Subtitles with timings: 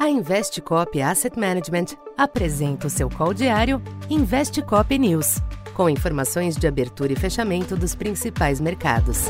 [0.00, 5.42] A Investcop Asset Management apresenta o seu call diário Investcop News,
[5.74, 9.26] com informações de abertura e fechamento dos principais mercados.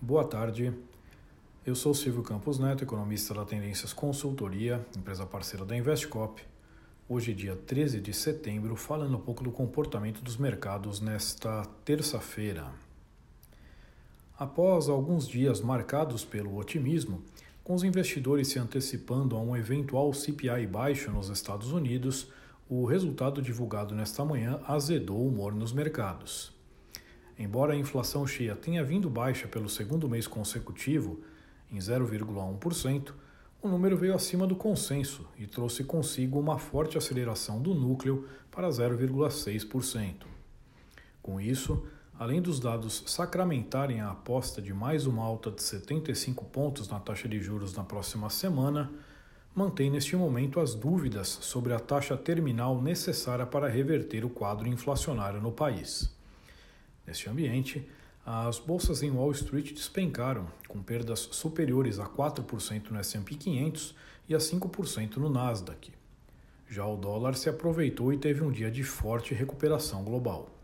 [0.00, 0.72] Boa tarde.
[1.66, 6.40] Eu sou Silvio Campos Neto, economista da Tendências Consultoria, empresa parceira da Investcop.
[7.08, 12.70] Hoje, dia 13 de setembro, falando um pouco do comportamento dos mercados nesta terça-feira.
[14.38, 17.24] Após alguns dias marcados pelo otimismo,
[17.64, 22.28] com os investidores se antecipando a um eventual CPI baixo nos Estados Unidos,
[22.68, 26.52] o resultado divulgado nesta manhã azedou o humor nos mercados.
[27.36, 31.18] Embora a inflação cheia tenha vindo baixa pelo segundo mês consecutivo,
[31.68, 33.12] em 0,1%,
[33.60, 38.68] o número veio acima do consenso e trouxe consigo uma forte aceleração do núcleo para
[38.68, 40.14] 0,6%.
[41.20, 41.84] Com isso,
[42.18, 47.28] além dos dados sacramentarem a aposta de mais uma alta de 75 pontos na taxa
[47.28, 48.90] de juros na próxima semana,
[49.54, 55.40] mantém neste momento as dúvidas sobre a taxa terminal necessária para reverter o quadro inflacionário
[55.40, 56.12] no país.
[57.06, 57.88] Neste ambiente,
[58.26, 63.94] as bolsas em Wall Street despencaram, com perdas superiores a 4% no S&P 500
[64.28, 65.92] e a 5% no Nasdaq.
[66.68, 70.57] Já o dólar se aproveitou e teve um dia de forte recuperação global.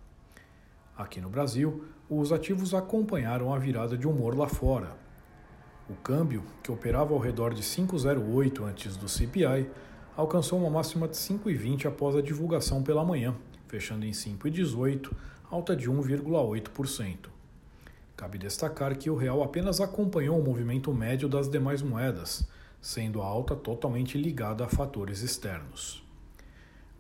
[0.97, 4.97] Aqui no Brasil, os ativos acompanharam a virada de humor lá fora.
[5.91, 9.69] O câmbio, que operava ao redor de 5,08 antes do CPI,
[10.17, 13.35] alcançou uma máxima de 5,20 após a divulgação pela manhã,
[13.67, 15.11] fechando em 5,18,
[15.51, 17.29] alta de 1,8%.
[18.17, 22.49] Cabe destacar que o real apenas acompanhou o movimento médio das demais moedas,
[22.81, 26.04] sendo a alta totalmente ligada a fatores externos.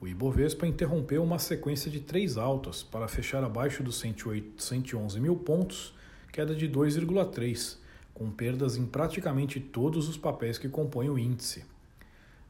[0.04, 5.94] O Ibovespa interrompeu uma sequência de três altas para fechar abaixo dos 111 mil pontos,
[6.30, 7.78] queda de 2,3,
[8.12, 11.64] com perdas em praticamente todos os papéis que compõem o índice.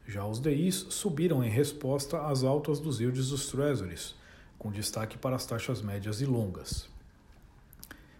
[0.05, 4.15] Já os DIs subiram em resposta às altas dos yields dos Treasuries,
[4.59, 6.89] com destaque para as taxas médias e longas.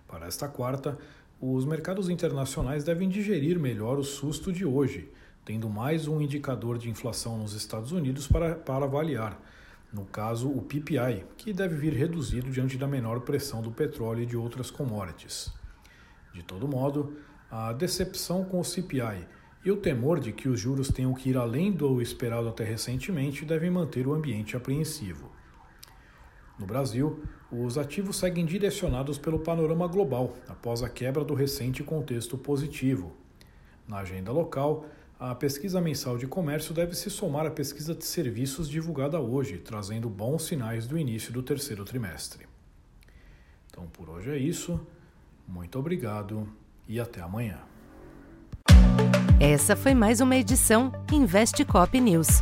[0.08, 0.98] Para esta quarta,
[1.42, 5.10] os mercados internacionais devem digerir melhor o susto de hoje,
[5.46, 9.40] tendo mais um indicador de inflação nos Estados Unidos para, para avaliar,
[9.94, 14.26] no caso o PPI, que deve vir reduzido diante da menor pressão do petróleo e
[14.26, 15.54] de outras commodities.
[16.34, 17.16] De todo modo,
[17.50, 19.28] a decepção com o CPI
[19.64, 23.46] e o temor de que os juros tenham que ir além do esperado até recentemente
[23.46, 25.32] devem manter o ambiente apreensivo.
[26.58, 32.36] No Brasil, os ativos seguem direcionados pelo panorama global, após a quebra do recente contexto
[32.38, 33.16] positivo.
[33.88, 34.86] Na agenda local,
[35.20, 40.10] a pesquisa mensal de comércio deve se somar à pesquisa de serviços divulgada hoje, trazendo
[40.10, 42.46] bons sinais do início do terceiro trimestre.
[43.70, 44.80] Então por hoje é isso.
[45.48, 46.48] Muito obrigado
[46.88, 47.60] e até amanhã.
[49.40, 52.42] Essa foi mais uma edição Investe Cop News.